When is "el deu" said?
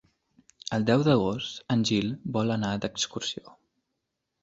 0.77-1.03